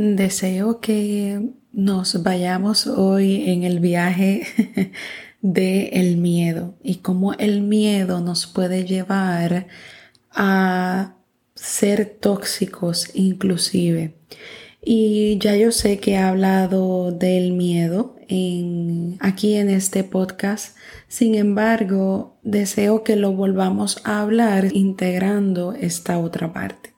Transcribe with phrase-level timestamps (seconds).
[0.00, 1.40] Deseo que
[1.72, 4.46] nos vayamos hoy en el viaje
[5.42, 9.66] de el miedo y cómo el miedo nos puede llevar
[10.30, 11.16] a
[11.56, 14.14] ser tóxicos inclusive.
[14.84, 18.14] Y ya yo sé que he hablado del miedo
[19.18, 20.76] aquí en este podcast,
[21.08, 26.94] sin embargo, deseo que lo volvamos a hablar integrando esta otra parte.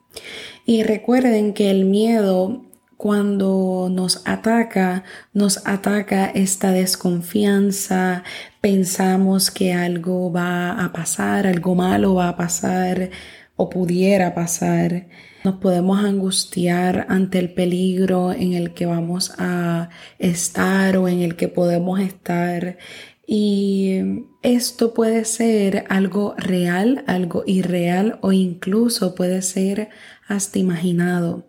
[0.67, 2.67] Y recuerden que el miedo
[3.01, 8.23] cuando nos ataca, nos ataca esta desconfianza,
[8.61, 13.09] pensamos que algo va a pasar, algo malo va a pasar
[13.55, 15.07] o pudiera pasar.
[15.43, 19.89] Nos podemos angustiar ante el peligro en el que vamos a
[20.19, 22.77] estar o en el que podemos estar.
[23.25, 29.89] Y esto puede ser algo real, algo irreal o incluso puede ser
[30.27, 31.47] hasta imaginado.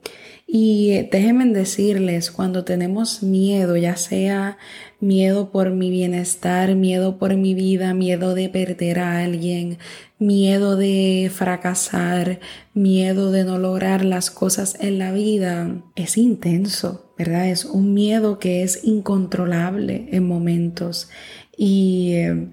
[0.55, 4.59] Y déjenme decirles, cuando tenemos miedo, ya sea
[5.01, 9.79] miedo por mi bienestar, miedo por mi vida, miedo de perder a alguien,
[10.19, 12.39] miedo de fracasar,
[12.75, 17.49] miedo de no lograr las cosas en la vida, es intenso, ¿verdad?
[17.49, 21.09] Es un miedo que es incontrolable en momentos.
[21.57, 22.49] Y eh,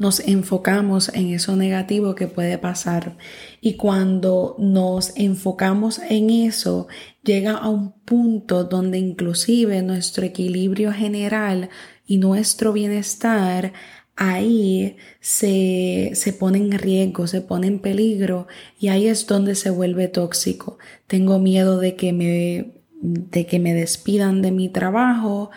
[0.00, 3.18] nos enfocamos en eso negativo que puede pasar.
[3.60, 6.88] Y cuando nos enfocamos en eso,
[7.22, 11.68] llega a un punto donde inclusive nuestro equilibrio general
[12.06, 13.74] y nuestro bienestar
[14.16, 18.46] ahí se, se, pone en riesgo, se pone en peligro
[18.78, 20.78] y ahí es donde se vuelve tóxico.
[21.08, 25.50] Tengo miedo de que me, de que me despidan de mi trabajo,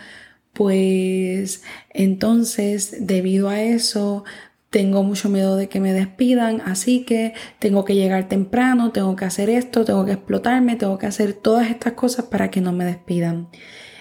[0.54, 4.24] pues entonces debido a eso
[4.70, 9.24] tengo mucho miedo de que me despidan, así que tengo que llegar temprano, tengo que
[9.24, 12.84] hacer esto, tengo que explotarme, tengo que hacer todas estas cosas para que no me
[12.84, 13.48] despidan.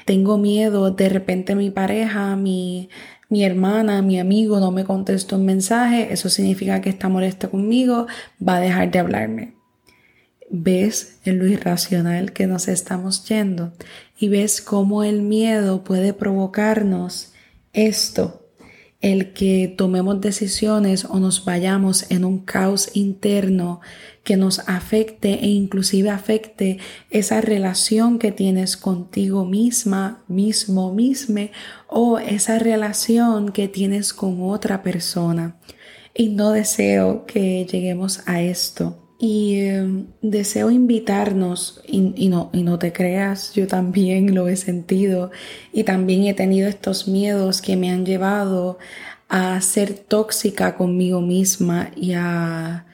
[0.06, 2.90] Tengo miedo, de repente mi pareja, mi,
[3.30, 8.08] mi hermana, mi amigo no me contesta un mensaje, eso significa que está molesto conmigo,
[8.46, 9.62] va a dejar de hablarme
[10.56, 13.74] ves en lo irracional que nos estamos yendo
[14.19, 17.34] y ves cómo el miedo puede provocarnos
[17.74, 18.47] esto,
[19.02, 23.81] el que tomemos decisiones o nos vayamos en un caos interno
[24.24, 26.78] que nos afecte e inclusive afecte
[27.09, 31.52] esa relación que tienes contigo misma, mismo, misme
[31.88, 35.58] o esa relación que tienes con otra persona.
[36.14, 42.78] Y no deseo que lleguemos a esto y em, deseo invitarnos, y, no, y no
[42.78, 45.31] te creas, yo también lo he sentido
[45.72, 48.79] y también he tenido estos miedos que me han llevado
[49.29, 52.85] a ser tóxica conmigo misma y a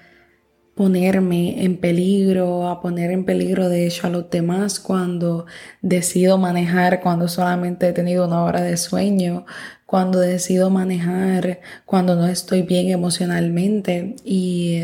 [0.76, 5.48] ponerme en peligro, a poner en peligro de hecho a los demás cuando
[5.82, 9.46] decido manejar, cuando solamente he tenido una hora de sueño,
[9.88, 14.84] cuando decido manejar, cuando no estoy bien emocionalmente y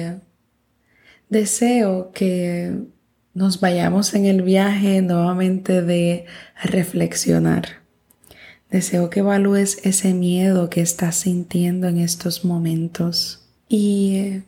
[1.30, 2.72] Deseo que
[3.34, 6.26] nos vayamos en el viaje nuevamente de
[6.64, 7.84] reflexionar.
[8.70, 14.42] Deseo que evalúes ese miedo que estás sintiendo en estos momentos y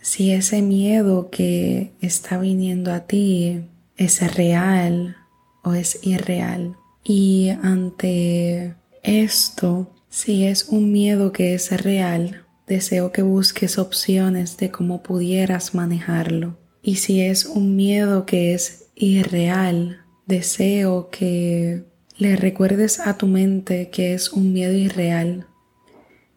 [0.00, 3.64] si ese miedo que está viniendo a ti
[3.96, 5.16] es real
[5.62, 6.76] o es irreal.
[7.04, 12.41] Y ante esto, si es un miedo que es real,
[12.72, 16.58] deseo que busques opciones de cómo pudieras manejarlo.
[16.82, 21.84] Y si es un miedo que es irreal, deseo que
[22.16, 25.46] le recuerdes a tu mente que es un miedo irreal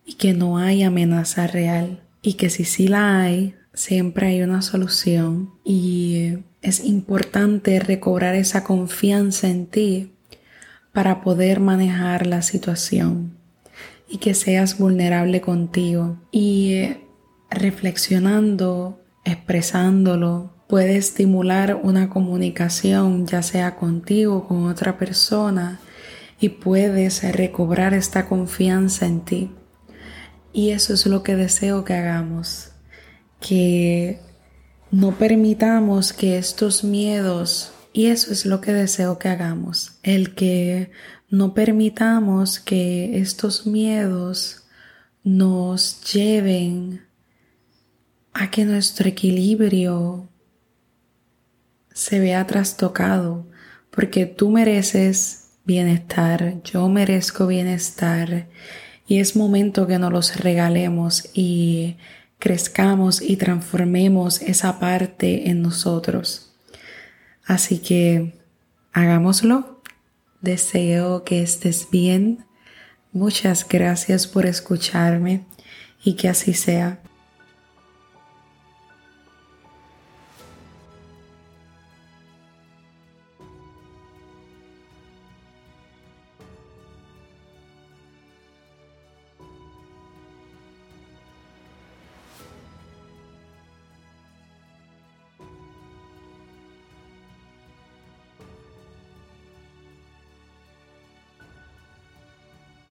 [0.05, 2.03] y que no hay amenaza real.
[2.21, 5.51] Y que si sí la hay, siempre hay una solución.
[5.63, 10.11] Y es importante recobrar esa confianza en ti
[10.91, 13.34] para poder manejar la situación
[14.07, 16.17] y que seas vulnerable contigo.
[16.31, 17.07] Y eh,
[17.49, 25.79] reflexionando, expresándolo, puede estimular una comunicación ya sea contigo o con otra persona
[26.39, 29.51] y puedes recobrar esta confianza en ti.
[30.53, 32.71] Y eso es lo que deseo que hagamos,
[33.39, 34.19] que
[34.91, 40.91] no permitamos que estos miedos, y eso es lo que deseo que hagamos, el que
[41.29, 44.65] no permitamos que estos miedos
[45.23, 47.05] nos lleven
[48.33, 50.27] a que nuestro equilibrio
[51.93, 53.47] se vea trastocado,
[53.91, 58.49] porque tú mereces bienestar, yo merezco bienestar
[59.07, 61.95] y es momento que nos los regalemos y
[62.39, 66.54] crezcamos y transformemos esa parte en nosotros.
[67.45, 68.33] Así que
[68.93, 69.81] hagámoslo.
[70.41, 72.45] Deseo que estés bien.
[73.11, 75.45] Muchas gracias por escucharme
[76.03, 77.01] y que así sea.